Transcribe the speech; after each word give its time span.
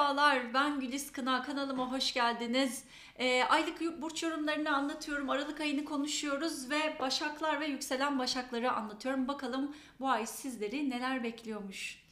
Merhabalar, 0.00 0.54
ben 0.54 0.80
Güliz 0.80 1.12
Kına. 1.12 1.42
Kanalıma 1.42 1.92
hoş 1.92 2.14
geldiniz. 2.14 2.84
Ee, 3.18 3.44
aylık 3.44 4.02
burç 4.02 4.22
yorumlarını 4.22 4.76
anlatıyorum. 4.76 5.30
Aralık 5.30 5.60
ayını 5.60 5.84
konuşuyoruz 5.84 6.70
ve 6.70 6.96
başaklar 7.00 7.60
ve 7.60 7.66
yükselen 7.66 8.18
başakları 8.18 8.72
anlatıyorum. 8.72 9.28
Bakalım 9.28 9.76
bu 10.00 10.08
ay 10.08 10.26
sizleri 10.26 10.90
neler 10.90 11.22
bekliyormuş. 11.22 12.02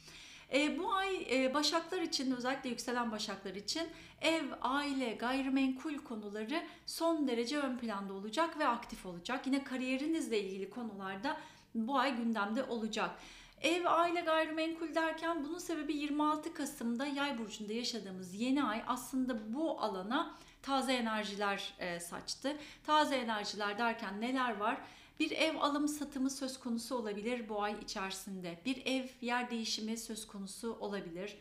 Ee, 0.53 0.79
bu 0.79 0.93
ay 0.93 1.27
e, 1.31 1.53
başaklar 1.53 2.01
için, 2.01 2.31
özellikle 2.31 2.69
yükselen 2.69 3.11
başaklar 3.11 3.55
için 3.55 3.87
ev, 4.21 4.45
aile, 4.61 5.13
gayrimenkul 5.13 5.97
konuları 5.97 6.63
son 6.85 7.27
derece 7.27 7.57
ön 7.57 7.77
planda 7.77 8.13
olacak 8.13 8.59
ve 8.59 8.67
aktif 8.67 9.05
olacak. 9.05 9.47
Yine 9.47 9.63
kariyerinizle 9.63 10.41
ilgili 10.41 10.69
konularda 10.69 11.37
bu 11.75 11.97
ay 11.97 12.17
gündemde 12.17 12.63
olacak. 12.63 13.09
Ev, 13.61 13.85
aile, 13.85 14.21
gayrimenkul 14.21 14.95
derken 14.95 15.43
bunun 15.43 15.57
sebebi 15.57 15.93
26 15.93 16.53
Kasım'da 16.53 17.05
Yay 17.05 17.37
burcunda 17.37 17.73
yaşadığımız 17.73 18.33
yeni 18.33 18.63
ay 18.63 18.83
aslında 18.87 19.53
bu 19.53 19.81
alana 19.81 20.35
taze 20.61 20.93
enerjiler 20.93 21.73
e, 21.79 21.99
saçtı. 21.99 22.57
Taze 22.85 23.15
enerjiler 23.15 23.77
derken 23.77 24.21
neler 24.21 24.57
var? 24.57 24.77
Bir 25.19 25.31
ev 25.31 25.55
alım 25.55 25.87
satımı 25.87 26.29
söz 26.29 26.59
konusu 26.59 26.95
olabilir 26.95 27.49
bu 27.49 27.63
ay 27.63 27.75
içerisinde. 27.81 28.59
Bir 28.65 28.85
ev 28.85 29.07
yer 29.21 29.49
değişimi 29.49 29.97
söz 29.97 30.27
konusu 30.27 30.77
olabilir. 30.79 31.37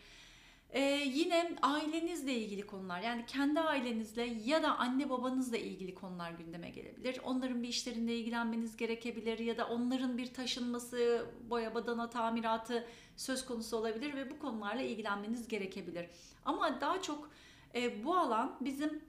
Ee, 0.71 0.81
yine 1.15 1.57
ailenizle 1.63 2.35
ilgili 2.35 2.67
konular 2.67 3.01
yani 3.01 3.27
kendi 3.27 3.61
ailenizle 3.61 4.25
ya 4.45 4.63
da 4.63 4.79
anne 4.79 5.11
babanızla 5.11 5.57
ilgili 5.57 5.95
konular 5.95 6.31
gündeme 6.31 6.71
gelebilir. 6.71 7.21
Onların 7.25 7.63
bir 7.63 7.69
işlerinde 7.69 8.15
ilgilenmeniz 8.17 8.77
gerekebilir 8.77 9.39
ya 9.39 9.59
da 9.59 9.69
onların 9.69 10.19
bir 10.19 10.35
taşınması, 10.35 11.27
boya 11.51 11.75
badana 11.75 12.11
tamiratı 12.11 12.89
söz 13.17 13.47
konusu 13.47 13.77
olabilir 13.77 14.15
ve 14.15 14.31
bu 14.31 14.39
konularla 14.39 14.83
ilgilenmeniz 14.83 15.49
gerekebilir. 15.49 16.07
Ama 16.45 16.81
daha 16.81 17.03
çok 17.03 17.31
e, 17.75 18.05
bu 18.05 18.17
alan 18.17 18.57
bizim 18.61 19.03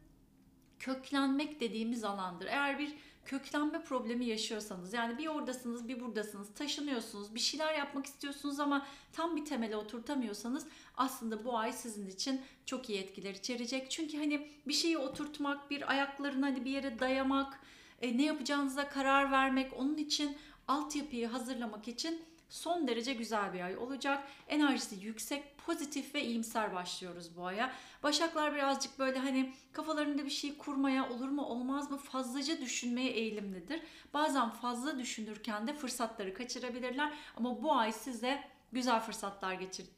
köklenmek 0.80 1.60
dediğimiz 1.60 2.04
alandır. 2.04 2.46
Eğer 2.46 2.80
bir 2.80 2.96
köklenme 3.30 3.84
problemi 3.84 4.26
yaşıyorsanız 4.26 4.94
yani 4.94 5.18
bir 5.18 5.28
oradasınız 5.28 5.88
bir 5.88 6.00
buradasınız 6.00 6.54
taşınıyorsunuz 6.54 7.36
bir 7.36 7.40
şeyler 7.40 7.74
yapmak 7.74 8.06
istiyorsunuz 8.06 8.60
ama 8.60 8.86
tam 9.14 9.36
bir 9.36 9.46
temele 9.46 9.76
oturtamıyorsanız 9.76 10.66
aslında 10.98 11.46
bu 11.46 11.58
ay 11.58 11.74
sizin 11.74 12.08
için 12.08 12.42
çok 12.66 12.90
iyi 12.90 13.00
etkiler 13.00 13.34
içerecek. 13.34 13.92
Çünkü 13.92 14.18
hani 14.18 14.52
bir 14.68 14.74
şeyi 14.74 14.98
oturtmak 14.98 15.70
bir 15.72 15.92
ayaklarını 15.92 16.46
hani 16.46 16.66
bir 16.66 16.72
yere 16.72 17.00
dayamak 17.00 17.60
e, 18.02 18.18
ne 18.18 18.24
yapacağınıza 18.24 18.90
karar 18.90 19.32
vermek 19.32 19.74
onun 19.78 19.98
için 19.98 20.38
altyapıyı 20.70 21.28
hazırlamak 21.28 21.88
için 21.88 22.22
son 22.50 22.88
derece 22.88 23.14
güzel 23.14 23.54
bir 23.54 23.62
ay 23.62 23.78
olacak. 23.78 24.28
Enerjisi 24.48 25.06
yüksek, 25.06 25.58
pozitif 25.58 26.16
ve 26.16 26.24
iyimser 26.24 26.74
başlıyoruz 26.74 27.38
bu 27.38 27.46
aya. 27.46 27.74
Başaklar 28.04 28.56
birazcık 28.56 29.00
böyle 29.00 29.20
hani 29.20 29.54
kafalarında 29.74 30.26
bir 30.26 30.30
şey 30.30 30.58
kurmaya 30.58 31.10
olur 31.10 31.30
mu 31.30 31.46
olmaz 31.46 31.92
mı 31.92 31.98
fazlaca 31.98 32.62
düşünmeye 32.62 33.10
eğilimlidir. 33.10 33.82
Bazen 34.14 34.50
fazla 34.50 35.00
düşünürken 35.00 35.68
de 35.68 35.74
fırsatları 35.74 36.34
kaçırabilirler 36.34 37.14
ama 37.36 37.64
bu 37.64 37.74
ay 37.74 37.92
size 37.92 38.44
güzel 38.72 39.00
fırsatlar 39.00 39.54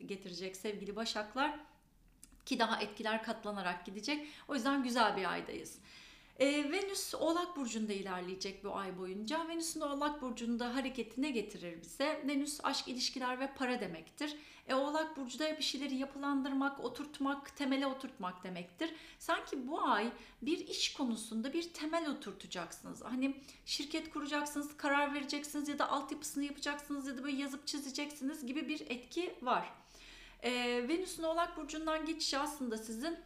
getirecek 0.08 0.56
sevgili 0.56 0.96
Başaklar 0.96 1.60
ki 2.46 2.60
daha 2.60 2.82
etkiler 2.82 3.24
katlanarak 3.24 3.86
gidecek. 3.86 4.28
O 4.48 4.56
yüzden 4.56 4.84
güzel 4.84 5.18
bir 5.18 5.32
aydayız. 5.32 5.80
E, 6.42 6.72
Venüs 6.72 7.16
Oğlak 7.16 7.58
Burcu'nda 7.58 7.94
ilerleyecek 7.94 8.64
bu 8.64 8.76
ay 8.76 8.98
boyunca. 8.98 9.48
Venüs'ün 9.48 9.82
Oğlak 9.82 10.22
Burcu'nda 10.22 10.76
hareketi 10.76 11.22
ne 11.22 11.30
getirir 11.30 11.82
bize? 11.82 12.24
Venüs 12.28 12.60
aşk, 12.64 12.88
ilişkiler 12.88 13.40
ve 13.40 13.54
para 13.54 13.82
demektir. 13.82 14.36
E, 14.68 14.76
Oğlak 14.76 15.18
Burcu'da 15.18 15.58
bir 15.58 15.64
şeyleri 15.64 15.96
yapılandırmak, 15.96 16.80
oturtmak, 16.80 17.58
temele 17.58 17.88
oturtmak 17.88 18.44
demektir. 18.44 18.94
Sanki 19.20 19.68
bu 19.68 19.82
ay 19.82 20.12
bir 20.42 20.68
iş 20.68 20.94
konusunda 20.94 21.54
bir 21.54 21.74
temel 21.74 22.10
oturtacaksınız. 22.10 23.02
Hani 23.04 23.36
şirket 23.66 24.10
kuracaksınız, 24.10 24.78
karar 24.78 25.14
vereceksiniz 25.14 25.70
ya 25.70 25.80
da 25.80 25.90
altyapısını 25.90 26.44
yapacaksınız 26.44 27.08
ya 27.08 27.18
da 27.18 27.24
böyle 27.24 27.38
yazıp 27.38 27.68
çizeceksiniz 27.68 28.46
gibi 28.46 28.68
bir 28.68 28.80
etki 28.90 29.36
var. 29.42 29.74
E, 30.44 30.52
Venüs'ün 30.88 31.24
Oğlak 31.24 31.58
Burcu'ndan 31.58 32.06
geçişi 32.06 32.38
aslında 32.38 32.78
sizin 32.78 33.20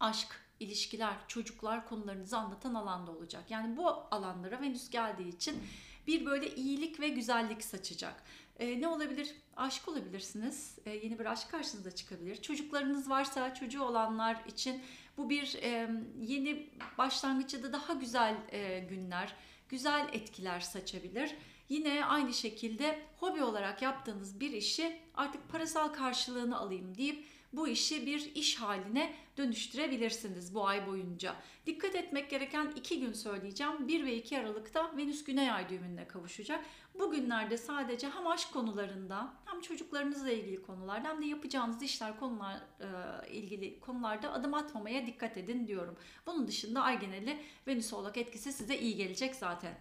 aşk, 0.00 0.43
ilişkiler, 0.60 1.14
çocuklar 1.28 1.88
konularınızı 1.88 2.36
anlatan 2.36 2.74
alanda 2.74 3.10
olacak. 3.10 3.44
Yani 3.50 3.76
bu 3.76 3.88
alanlara 3.88 4.60
Venüs 4.60 4.90
geldiği 4.90 5.28
için 5.28 5.62
bir 6.06 6.26
böyle 6.26 6.54
iyilik 6.54 7.00
ve 7.00 7.08
güzellik 7.08 7.64
saçacak. 7.64 8.22
Ee, 8.58 8.80
ne 8.80 8.88
olabilir? 8.88 9.34
Aşk 9.56 9.88
olabilirsiniz. 9.88 10.78
Ee, 10.86 10.90
yeni 10.90 11.18
bir 11.18 11.26
aşk 11.26 11.50
karşınıza 11.50 11.90
çıkabilir. 11.90 12.42
Çocuklarınız 12.42 13.10
varsa 13.10 13.54
çocuğu 13.54 13.82
olanlar 13.82 14.44
için 14.46 14.82
bu 15.16 15.30
bir 15.30 15.58
e, 15.62 15.90
yeni 16.20 16.70
başlangıç 16.98 17.54
ya 17.54 17.62
da 17.62 17.72
daha 17.72 17.92
güzel 17.92 18.36
e, 18.52 18.78
günler, 18.78 19.34
güzel 19.68 20.08
etkiler 20.12 20.60
saçabilir. 20.60 21.36
Yine 21.68 22.04
aynı 22.04 22.32
şekilde 22.34 23.02
hobi 23.16 23.42
olarak 23.42 23.82
yaptığınız 23.82 24.40
bir 24.40 24.50
işi 24.50 25.00
artık 25.14 25.48
parasal 25.48 25.88
karşılığını 25.88 26.58
alayım 26.58 26.98
deyip 26.98 27.24
bu 27.56 27.68
işi 27.68 28.06
bir 28.06 28.34
iş 28.34 28.56
haline 28.56 29.14
dönüştürebilirsiniz 29.36 30.54
bu 30.54 30.66
ay 30.66 30.86
boyunca. 30.86 31.36
Dikkat 31.66 31.94
etmek 31.94 32.30
gereken 32.30 32.72
iki 32.76 33.00
gün 33.00 33.12
söyleyeceğim. 33.12 33.88
1 33.88 34.06
ve 34.06 34.16
2 34.16 34.38
Aralık'ta 34.38 34.96
Venüs 34.96 35.24
Güney 35.24 35.50
Ay 35.50 35.68
düğümüne 35.68 36.08
kavuşacak. 36.08 36.64
Bugünlerde 36.98 37.56
sadece 37.56 38.10
hem 38.10 38.26
aşk 38.26 38.52
konularında 38.52 39.32
hem 39.44 39.60
çocuklarınızla 39.60 40.30
ilgili 40.30 40.62
konularda 40.62 41.08
hem 41.08 41.22
de 41.22 41.26
yapacağınız 41.26 41.82
işler 41.82 42.20
konular 42.20 42.54
e, 42.80 43.30
ilgili 43.32 43.80
konularda 43.80 44.32
adım 44.32 44.54
atmamaya 44.54 45.06
dikkat 45.06 45.36
edin 45.36 45.66
diyorum. 45.66 45.96
Bunun 46.26 46.48
dışında 46.48 46.82
ay 46.82 47.00
geneli 47.00 47.40
Venüs 47.66 47.92
Oğlak 47.92 48.16
etkisi 48.16 48.52
size 48.52 48.78
iyi 48.78 48.96
gelecek 48.96 49.34
zaten. 49.34 49.74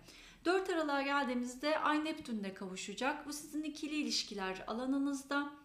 4 0.45 0.69
Aralık'a 0.69 1.01
geldiğimizde 1.01 1.79
Ay 1.79 2.05
Neptün'le 2.05 2.53
kavuşacak. 2.55 3.27
Bu 3.27 3.33
sizin 3.33 3.63
ikili 3.63 3.95
ilişkiler 3.95 4.63
alanınızda 4.67 5.62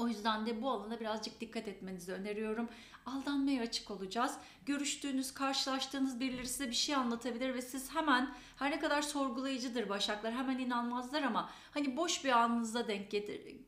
o 0.00 0.08
yüzden 0.08 0.46
de 0.46 0.62
bu 0.62 0.70
alana 0.70 1.00
birazcık 1.00 1.40
dikkat 1.40 1.68
etmenizi 1.68 2.12
öneriyorum. 2.12 2.68
Aldanmaya 3.06 3.62
açık 3.62 3.90
olacağız. 3.90 4.34
Görüştüğünüz, 4.66 5.34
karşılaştığınız 5.34 6.20
birileri 6.20 6.48
size 6.48 6.68
bir 6.68 6.74
şey 6.74 6.94
anlatabilir 6.94 7.54
ve 7.54 7.62
siz 7.62 7.94
hemen 7.94 8.34
her 8.56 8.70
ne 8.70 8.78
kadar 8.80 9.02
sorgulayıcıdır 9.02 9.88
başaklar 9.88 10.32
hemen 10.32 10.58
inanmazlar 10.58 11.22
ama 11.22 11.50
hani 11.70 11.96
boş 11.96 12.24
bir 12.24 12.30
anınıza 12.30 12.88
denk 12.88 13.10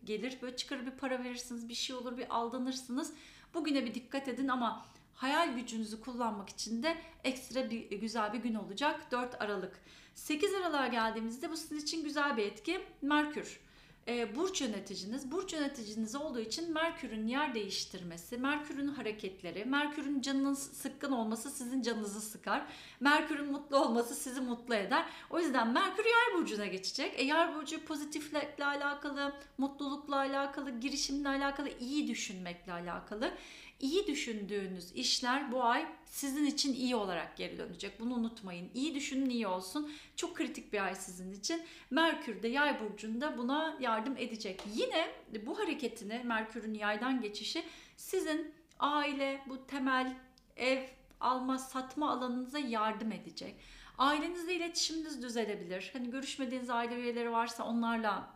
gelir. 0.05 0.39
Böyle 0.43 0.57
çıkarır 0.57 0.87
bir 0.87 0.91
para 0.91 1.25
verirsiniz, 1.25 1.69
bir 1.69 1.75
şey 1.75 1.97
olur, 1.97 2.19
bir 2.19 2.37
aldanırsınız. 2.37 3.13
Bugüne 3.55 3.85
bir 3.85 3.95
dikkat 3.95 4.29
edin 4.29 4.49
ama 4.49 4.87
hayal 5.15 5.55
gücünüzü 5.55 6.01
kullanmak 6.01 6.49
için 6.49 6.83
de 6.83 6.97
ekstra 7.25 7.71
bir 7.71 7.91
güzel 7.91 8.33
bir 8.33 8.39
gün 8.39 8.55
olacak 8.55 9.11
4 9.11 9.43
Aralık. 9.43 9.81
8 10.15 10.55
Aralık'a 10.55 10.87
geldiğimizde 10.87 11.51
bu 11.51 11.57
sizin 11.57 11.79
için 11.79 12.05
güzel 12.05 12.37
bir 12.37 12.43
etki. 12.43 12.81
Merkür 13.03 13.61
e, 14.09 14.37
burç 14.37 14.61
yöneticiniz. 14.61 15.31
Burç 15.31 15.53
yöneticiniz 15.53 16.15
olduğu 16.15 16.41
için 16.41 16.73
Merkür'ün 16.73 17.27
yer 17.27 17.55
değiştirmesi, 17.55 18.39
Merkür'ün 18.39 18.89
hareketleri, 18.89 19.65
Merkür'ün 19.65 20.21
canının 20.21 20.55
sıkkın 20.55 21.13
olması 21.13 21.51
sizin 21.51 21.83
canınızı 21.83 22.21
sıkar. 22.21 22.67
Merkür'ün 23.01 23.53
mutlu 23.53 23.77
olması 23.77 24.15
sizi 24.15 24.41
mutlu 24.41 24.75
eder. 24.75 25.05
O 25.31 25.41
yüzden 25.41 25.69
Merkür 25.69 26.05
yer 26.05 26.39
burcuna 26.39 26.67
geçecek. 26.67 27.21
E, 27.21 27.25
yer 27.25 27.55
burcu 27.55 27.85
pozitiflikle 27.85 28.65
alakalı, 28.65 29.33
mutlulukla 29.59 30.17
alakalı, 30.17 30.81
girişimle 30.81 31.29
alakalı, 31.29 31.69
iyi 31.81 32.09
düşünmekle 32.09 32.73
alakalı 32.73 33.35
iyi 33.83 34.07
düşündüğünüz 34.07 34.93
işler 34.93 35.53
bu 35.53 35.65
ay 35.65 35.87
sizin 36.07 36.47
için 36.47 36.75
iyi 36.75 36.97
olarak 36.97 37.37
geri 37.37 37.59
dönecek. 37.59 38.01
Bunu 38.01 38.15
unutmayın. 38.15 38.71
İyi 38.75 38.95
düşünün 38.95 39.31
iyi 39.31 39.47
olsun. 39.47 39.93
Çok 40.17 40.37
kritik 40.37 40.73
bir 40.73 40.85
ay 40.85 40.95
sizin 40.95 41.33
için. 41.33 41.63
Merkür 41.91 42.43
de 42.43 42.49
yay 42.49 42.81
burcunda 42.81 43.39
buna 43.39 43.77
yardım 43.81 44.17
edecek. 44.17 44.63
Yine 44.75 45.11
bu 45.47 45.59
hareketini 45.59 46.21
Merkür'ün 46.25 46.75
yaydan 46.75 47.21
geçişi 47.21 47.65
sizin 47.97 48.55
aile, 48.79 49.41
bu 49.49 49.67
temel 49.67 50.17
ev 50.57 50.83
alma 51.21 51.59
satma 51.59 52.11
alanınıza 52.11 52.59
yardım 52.59 53.13
edecek. 53.13 53.55
Ailenizle 53.99 54.55
iletişiminiz 54.55 55.23
düzelebilir. 55.23 55.91
Hani 55.93 56.11
görüşmediğiniz 56.11 56.71
aile 56.71 56.95
üyeleri 56.95 57.33
varsa 57.33 57.65
onlarla 57.65 58.31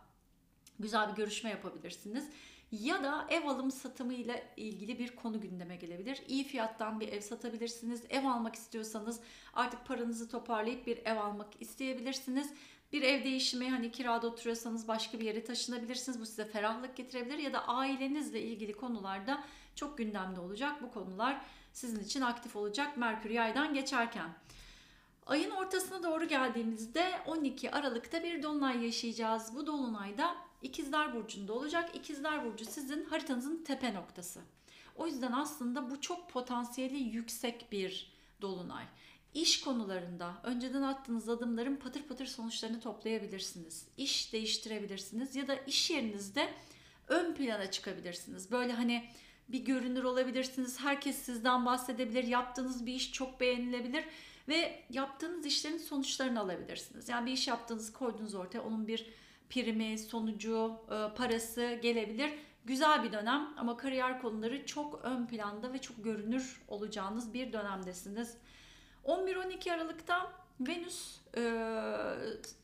güzel 0.79 1.11
bir 1.11 1.15
görüşme 1.15 1.49
yapabilirsiniz 1.49 2.29
ya 2.71 3.03
da 3.03 3.27
ev 3.29 3.45
alım 3.45 3.71
satımı 3.71 4.13
ile 4.13 4.53
ilgili 4.57 4.99
bir 4.99 5.15
konu 5.15 5.41
gündeme 5.41 5.75
gelebilir. 5.75 6.21
İyi 6.27 6.43
fiyattan 6.43 6.99
bir 6.99 7.07
ev 7.07 7.21
satabilirsiniz. 7.21 8.03
Ev 8.09 8.25
almak 8.25 8.55
istiyorsanız 8.55 9.19
artık 9.53 9.85
paranızı 9.85 10.29
toparlayıp 10.29 10.87
bir 10.87 10.97
ev 10.97 11.17
almak 11.17 11.47
isteyebilirsiniz. 11.59 12.53
Bir 12.93 13.01
ev 13.01 13.23
değişimi 13.23 13.69
hani 13.69 13.91
kirada 13.91 14.27
oturuyorsanız 14.27 14.87
başka 14.87 15.19
bir 15.19 15.25
yere 15.25 15.43
taşınabilirsiniz. 15.43 16.21
Bu 16.21 16.25
size 16.25 16.45
ferahlık 16.45 16.95
getirebilir 16.95 17.37
ya 17.37 17.53
da 17.53 17.67
ailenizle 17.67 18.41
ilgili 18.41 18.73
konularda 18.73 19.43
çok 19.75 19.97
gündemde 19.97 20.39
olacak. 20.39 20.81
Bu 20.81 20.91
konular 20.91 21.41
sizin 21.73 22.03
için 22.03 22.21
aktif 22.21 22.55
olacak 22.55 22.97
Merkür 22.97 23.29
yaydan 23.29 23.73
geçerken. 23.73 24.29
Ayın 25.27 25.51
ortasına 25.51 26.03
doğru 26.03 26.27
geldiğimizde 26.27 27.11
12 27.25 27.71
Aralık'ta 27.71 28.23
bir 28.23 28.43
dolunay 28.43 28.85
yaşayacağız. 28.85 29.55
Bu 29.55 29.67
dolunayda 29.67 30.35
İkizler 30.61 31.15
Burcu'nda 31.15 31.53
olacak. 31.53 31.89
İkizler 31.95 32.45
Burcu 32.45 32.65
sizin 32.65 33.05
haritanızın 33.05 33.63
tepe 33.63 33.93
noktası. 33.93 34.41
O 34.95 35.07
yüzden 35.07 35.31
aslında 35.31 35.91
bu 35.91 36.01
çok 36.01 36.29
potansiyeli 36.29 36.97
yüksek 36.97 37.71
bir 37.71 38.11
dolunay. 38.41 38.83
İş 39.33 39.61
konularında 39.61 40.33
önceden 40.43 40.81
attığınız 40.81 41.29
adımların 41.29 41.75
patır 41.75 42.03
patır 42.03 42.25
sonuçlarını 42.25 42.79
toplayabilirsiniz. 42.79 43.87
İş 43.97 44.33
değiştirebilirsiniz 44.33 45.35
ya 45.35 45.47
da 45.47 45.55
iş 45.55 45.91
yerinizde 45.91 46.49
ön 47.07 47.33
plana 47.33 47.71
çıkabilirsiniz. 47.71 48.51
Böyle 48.51 48.73
hani 48.73 49.09
bir 49.49 49.59
görünür 49.65 50.03
olabilirsiniz. 50.03 50.79
Herkes 50.79 51.17
sizden 51.17 51.65
bahsedebilir. 51.65 52.23
Yaptığınız 52.23 52.85
bir 52.85 52.93
iş 52.93 53.11
çok 53.11 53.39
beğenilebilir 53.39 54.05
ve 54.47 54.83
yaptığınız 54.89 55.45
işlerin 55.45 55.77
sonuçlarını 55.77 56.39
alabilirsiniz. 56.39 57.09
Yani 57.09 57.25
bir 57.25 57.31
iş 57.31 57.47
yaptığınız 57.47 57.93
koydunuz 57.93 58.35
ortaya 58.35 58.59
onun 58.59 58.87
bir 58.87 59.09
primi, 59.49 59.97
sonucu, 59.97 60.71
e, 60.85 61.15
parası 61.15 61.79
gelebilir. 61.81 62.31
Güzel 62.65 63.03
bir 63.03 63.11
dönem 63.11 63.53
ama 63.57 63.77
kariyer 63.77 64.21
konuları 64.21 64.65
çok 64.65 64.99
ön 65.03 65.27
planda 65.27 65.73
ve 65.73 65.77
çok 65.77 66.03
görünür 66.03 66.61
olacağınız 66.67 67.33
bir 67.33 67.53
dönemdesiniz. 67.53 68.37
11-12 69.05 69.73
Aralık'ta 69.73 70.31
Venüs 70.59 71.19
e, 71.37 71.41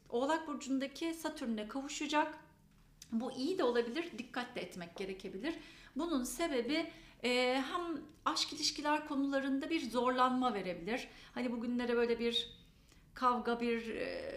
Oğlak 0.10 0.48
Burcu'ndaki 0.48 1.14
Satürn'e 1.14 1.68
kavuşacak. 1.68 2.38
Bu 3.12 3.32
iyi 3.32 3.58
de 3.58 3.64
olabilir, 3.64 4.12
dikkat 4.18 4.58
etmek 4.58 4.96
gerekebilir. 4.96 5.56
Bunun 5.96 6.24
sebebi 6.24 6.90
e, 7.24 7.64
hem 7.72 8.02
aşk 8.26 8.54
ilişkiler 8.54 9.08
konularında 9.08 9.70
bir 9.70 9.90
zorlanma 9.90 10.54
verebilir. 10.54 11.08
Hani 11.34 11.52
bugünlere 11.52 11.96
böyle 11.96 12.20
bir 12.20 12.50
kavga, 13.14 13.60
bir 13.60 13.90
e, 13.90 14.34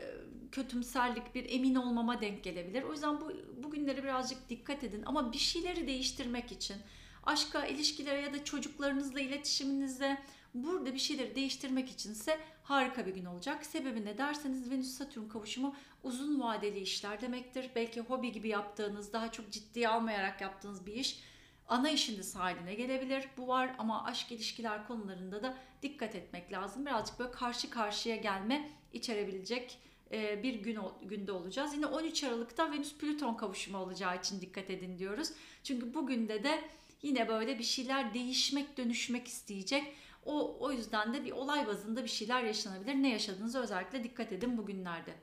kötümserlik, 0.52 1.34
bir 1.34 1.46
emin 1.48 1.74
olmama 1.74 2.20
denk 2.20 2.44
gelebilir. 2.44 2.82
O 2.82 2.92
yüzden 2.92 3.20
bu 3.20 3.32
bugünlere 3.62 4.02
birazcık 4.02 4.48
dikkat 4.48 4.84
edin. 4.84 5.02
Ama 5.06 5.32
bir 5.32 5.38
şeyleri 5.38 5.86
değiştirmek 5.86 6.52
için, 6.52 6.76
aşka, 7.22 7.66
ilişkilere 7.66 8.20
ya 8.20 8.32
da 8.32 8.44
çocuklarınızla 8.44 9.20
iletişiminizde 9.20 10.18
burada 10.54 10.94
bir 10.94 10.98
şeyleri 10.98 11.34
değiştirmek 11.34 11.90
içinse 11.90 12.38
harika 12.62 13.06
bir 13.06 13.14
gün 13.14 13.24
olacak. 13.24 13.66
Sebebi 13.66 14.04
ne 14.04 14.18
derseniz 14.18 14.70
Venüs 14.70 14.90
Satürn 14.98 15.28
kavuşumu 15.28 15.74
uzun 16.02 16.40
vadeli 16.40 16.80
işler 16.80 17.20
demektir. 17.20 17.70
Belki 17.74 18.00
hobi 18.00 18.32
gibi 18.32 18.48
yaptığınız, 18.48 19.12
daha 19.12 19.32
çok 19.32 19.50
ciddiye 19.50 19.88
almayarak 19.88 20.40
yaptığınız 20.40 20.86
bir 20.86 20.94
iş 20.94 21.20
ana 21.68 21.90
işiniz 21.90 22.36
haline 22.36 22.74
gelebilir. 22.74 23.28
Bu 23.36 23.48
var 23.48 23.74
ama 23.78 24.04
aşk 24.04 24.32
ilişkiler 24.32 24.86
konularında 24.86 25.42
da 25.42 25.56
dikkat 25.82 26.14
etmek 26.14 26.52
lazım. 26.52 26.86
Birazcık 26.86 27.18
böyle 27.18 27.30
karşı 27.30 27.70
karşıya 27.70 28.16
gelme 28.16 28.70
içerebilecek 28.92 29.78
e, 30.12 30.42
bir 30.42 30.54
gün 30.54 30.78
günde 31.02 31.32
olacağız. 31.32 31.74
Yine 31.74 31.86
13 31.86 32.24
Aralık'ta 32.24 32.72
Venüs 32.72 32.94
Plüton 32.94 33.34
kavuşumu 33.34 33.78
olacağı 33.78 34.18
için 34.18 34.40
dikkat 34.40 34.70
edin 34.70 34.98
diyoruz. 34.98 35.32
Çünkü 35.64 35.94
bugün 35.94 36.28
de 36.28 36.44
de 36.44 36.64
yine 37.02 37.28
böyle 37.28 37.58
bir 37.58 37.64
şeyler 37.64 38.14
değişmek, 38.14 38.76
dönüşmek 38.76 39.28
isteyecek. 39.28 39.94
O, 40.24 40.56
o 40.60 40.72
yüzden 40.72 41.14
de 41.14 41.24
bir 41.24 41.32
olay 41.32 41.66
bazında 41.66 42.04
bir 42.04 42.08
şeyler 42.08 42.42
yaşanabilir. 42.42 42.94
Ne 42.94 43.08
yaşadığınızı 43.08 43.60
özellikle 43.60 44.04
dikkat 44.04 44.32
edin 44.32 44.58
bugünlerde. 44.58 45.14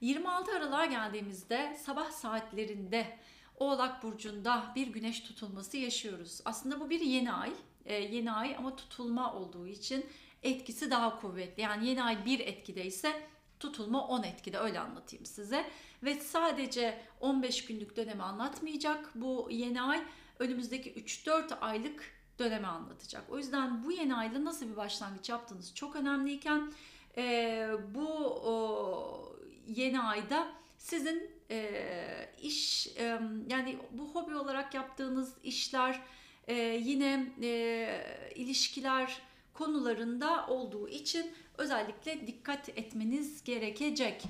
26 0.00 0.52
Aralık'a 0.52 0.86
geldiğimizde 0.86 1.76
sabah 1.84 2.10
saatlerinde 2.10 3.18
Oğlak 3.58 4.02
Burcu'nda 4.02 4.72
bir 4.76 4.86
güneş 4.86 5.20
tutulması 5.20 5.76
yaşıyoruz. 5.76 6.40
Aslında 6.44 6.80
bu 6.80 6.90
bir 6.90 7.00
yeni 7.00 7.32
ay. 7.32 7.52
E, 7.84 7.94
yeni 7.94 8.32
ay 8.32 8.56
ama 8.56 8.76
tutulma 8.76 9.34
olduğu 9.34 9.66
için 9.66 10.06
etkisi 10.42 10.90
daha 10.90 11.20
kuvvetli. 11.20 11.62
Yani 11.62 11.88
yeni 11.88 12.02
ay 12.02 12.24
bir 12.24 12.40
etkide 12.40 12.84
ise 12.84 13.26
tutulma 13.60 14.06
10 14.08 14.22
etkide 14.22 14.58
öyle 14.58 14.80
anlatayım 14.80 15.26
size. 15.26 15.70
Ve 16.02 16.20
sadece 16.20 17.00
15 17.20 17.64
günlük 17.64 17.96
dönemi 17.96 18.22
anlatmayacak 18.22 19.10
bu 19.14 19.48
yeni 19.50 19.82
ay 19.82 20.02
önümüzdeki 20.38 20.92
3-4 20.92 21.58
aylık 21.58 22.14
dönemi 22.38 22.66
anlatacak. 22.66 23.24
O 23.30 23.38
yüzden 23.38 23.84
bu 23.84 23.92
yeni 23.92 24.14
ayla 24.14 24.44
nasıl 24.44 24.68
bir 24.70 24.76
başlangıç 24.76 25.28
yaptığınız 25.28 25.74
çok 25.74 25.96
önemliyken 25.96 26.72
e, 27.16 27.68
bu 27.94 28.08
o, 28.26 29.36
yeni 29.66 30.00
ayda 30.00 30.48
sizin 30.78 31.33
e, 31.54 32.30
iş 32.42 32.86
e, 32.86 33.20
yani 33.50 33.78
bu 33.90 34.14
hobi 34.14 34.34
olarak 34.34 34.74
yaptığınız 34.74 35.34
işler 35.42 36.00
e, 36.48 36.54
yine 36.82 37.26
e, 37.42 37.88
ilişkiler 38.34 39.18
konularında 39.54 40.46
olduğu 40.46 40.88
için 40.88 41.32
özellikle 41.58 42.26
dikkat 42.26 42.68
etmeniz 42.68 43.44
gerekecek. 43.44 44.22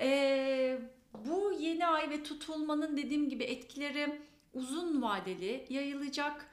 E, 0.00 0.78
bu 1.26 1.52
yeni 1.60 1.86
ay 1.86 2.10
ve 2.10 2.22
tutulmanın 2.22 2.96
dediğim 2.96 3.28
gibi 3.28 3.44
etkileri 3.44 4.20
uzun 4.54 5.02
vadeli 5.02 5.66
yayılacak. 5.70 6.46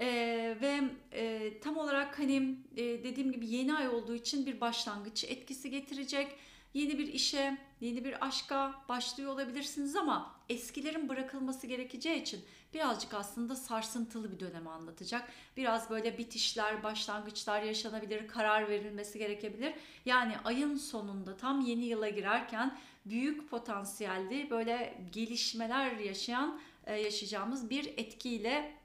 Ee, 0.00 0.56
ve 0.60 0.80
e, 1.12 1.52
tam 1.60 1.76
olarak 1.76 2.18
hani 2.18 2.56
e, 2.76 2.82
dediğim 2.82 3.32
gibi 3.32 3.48
yeni 3.48 3.74
ay 3.74 3.88
olduğu 3.88 4.14
için 4.14 4.46
bir 4.46 4.60
başlangıç 4.60 5.24
etkisi 5.24 5.70
getirecek 5.70 6.28
yeni 6.74 6.98
bir 6.98 7.06
işe, 7.06 7.58
yeni 7.80 8.04
bir 8.04 8.26
aşka 8.26 8.74
başlıyor 8.88 9.32
olabilirsiniz 9.32 9.96
ama 9.96 10.34
eskilerin 10.48 11.08
bırakılması 11.08 11.66
gerekeceği 11.66 12.22
için 12.22 12.44
birazcık 12.74 13.14
aslında 13.14 13.56
sarsıntılı 13.56 14.32
bir 14.32 14.40
dönemi 14.40 14.70
anlatacak. 14.70 15.32
Biraz 15.56 15.90
böyle 15.90 16.18
bitişler, 16.18 16.82
başlangıçlar 16.82 17.62
yaşanabilir, 17.62 18.28
karar 18.28 18.68
verilmesi 18.68 19.18
gerekebilir. 19.18 19.74
Yani 20.04 20.34
ayın 20.44 20.76
sonunda 20.76 21.36
tam 21.36 21.60
yeni 21.60 21.84
yıla 21.84 22.08
girerken 22.08 22.78
büyük 23.06 23.50
potansiyelli 23.50 24.50
böyle 24.50 24.98
gelişmeler 25.12 25.96
yaşayan 25.96 26.60
e, 26.86 27.00
yaşayacağımız 27.00 27.70
bir 27.70 27.86
etkiyle 27.86 28.76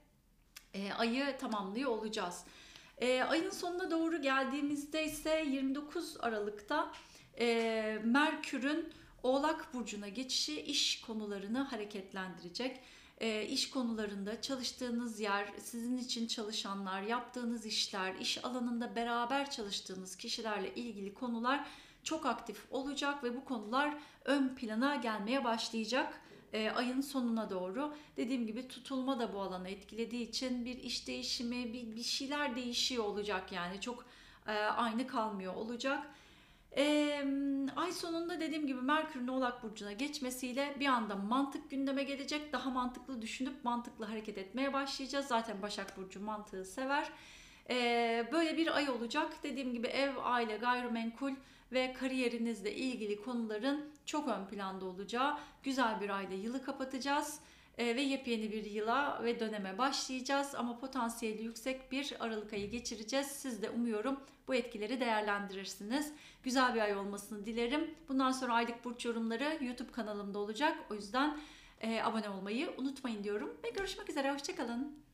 e, 0.73 0.93
ayı 0.93 1.37
tamamlıyor 1.37 1.91
olacağız. 1.91 2.45
E, 2.97 3.23
ayın 3.23 3.49
sonuna 3.49 3.91
doğru 3.91 4.21
geldiğimizde 4.21 5.05
ise 5.05 5.45
29 5.47 6.17
Aralık'ta 6.19 6.91
e, 7.39 8.01
Merkür'ün 8.03 8.93
Oğlak 9.23 9.73
Burcu'na 9.73 10.09
geçişi 10.09 10.61
iş 10.61 11.01
konularını 11.01 11.59
hareketlendirecek. 11.59 12.79
E, 13.21 13.45
iş 13.45 13.69
konularında 13.69 14.41
çalıştığınız 14.41 15.19
yer, 15.19 15.53
sizin 15.59 15.97
için 15.97 16.27
çalışanlar, 16.27 17.01
yaptığınız 17.01 17.65
işler, 17.65 18.15
iş 18.15 18.45
alanında 18.45 18.95
beraber 18.95 19.51
çalıştığınız 19.51 20.15
kişilerle 20.15 20.75
ilgili 20.75 21.13
konular 21.13 21.67
çok 22.03 22.25
aktif 22.25 22.65
olacak 22.71 23.23
ve 23.23 23.35
bu 23.35 23.45
konular 23.45 23.97
ön 24.25 24.55
plana 24.55 24.95
gelmeye 24.95 25.43
başlayacak 25.43 26.21
e, 26.53 26.69
ayın 26.69 27.01
sonuna 27.01 27.49
doğru. 27.49 27.95
Dediğim 28.17 28.47
gibi 28.47 28.67
tutulma 28.67 29.19
da 29.19 29.33
bu 29.33 29.41
alanı 29.41 29.69
etkilediği 29.69 30.29
için 30.29 30.65
bir 30.65 30.77
iş 30.77 31.07
değişimi, 31.07 31.73
bir, 31.73 31.95
bir 31.95 32.03
şeyler 32.03 32.55
değişiyor 32.55 33.03
olacak 33.03 33.51
yani 33.51 33.81
çok 33.81 34.05
e, 34.47 34.51
aynı 34.51 35.07
kalmıyor 35.07 35.53
olacak. 35.53 36.07
Ee, 36.77 37.25
ay 37.75 37.91
sonunda 37.91 38.39
dediğim 38.39 38.67
gibi 38.67 38.81
Merkür'ün 38.81 39.27
Oğlak 39.27 39.63
Burcu'na 39.63 39.91
geçmesiyle 39.91 40.75
bir 40.79 40.85
anda 40.85 41.15
mantık 41.15 41.69
gündeme 41.69 42.03
gelecek. 42.03 42.53
Daha 42.53 42.69
mantıklı 42.69 43.21
düşünüp 43.21 43.63
mantıklı 43.63 44.05
hareket 44.05 44.37
etmeye 44.37 44.73
başlayacağız. 44.73 45.25
Zaten 45.25 45.61
Başak 45.61 45.97
Burcu 45.97 46.21
mantığı 46.21 46.65
sever. 46.65 47.09
Ee, 47.69 48.27
böyle 48.31 48.57
bir 48.57 48.75
ay 48.75 48.89
olacak. 48.89 49.43
Dediğim 49.43 49.73
gibi 49.73 49.87
ev, 49.87 50.11
aile, 50.23 50.57
gayrimenkul 50.57 51.31
ve 51.71 51.93
kariyerinizle 51.93 52.75
ilgili 52.75 53.21
konuların 53.21 53.85
çok 54.05 54.27
ön 54.27 54.45
planda 54.45 54.85
olacağı 54.85 55.37
güzel 55.63 56.01
bir 56.01 56.09
ayda 56.09 56.33
yılı 56.33 56.63
kapatacağız 56.63 57.39
e, 57.39 57.39
ve 57.77 58.01
yepyeni 58.01 58.51
bir 58.51 58.65
yıla 58.65 59.23
ve 59.23 59.39
döneme 59.39 59.77
başlayacağız 59.77 60.55
ama 60.55 60.77
potansiyeli 60.77 61.43
yüksek 61.43 61.91
bir 61.91 62.13
Aralık 62.19 62.53
ayı 62.53 62.71
geçireceğiz. 62.71 63.27
Siz 63.27 63.61
de 63.61 63.69
umuyorum 63.69 64.19
bu 64.47 64.55
etkileri 64.55 64.99
değerlendirirsiniz. 64.99 66.13
Güzel 66.43 66.75
bir 66.75 66.81
ay 66.81 66.95
olmasını 66.97 67.45
dilerim. 67.45 67.95
Bundan 68.09 68.31
sonra 68.31 68.53
aylık 68.53 68.85
burç 68.85 69.05
yorumları 69.05 69.57
YouTube 69.61 69.91
kanalımda 69.91 70.39
olacak. 70.39 70.77
O 70.91 70.93
yüzden 70.93 71.37
e, 71.81 72.01
abone 72.01 72.29
olmayı 72.29 72.73
unutmayın 72.77 73.23
diyorum 73.23 73.57
ve 73.63 73.69
görüşmek 73.69 74.09
üzere. 74.09 74.33
Hoşçakalın. 74.33 75.04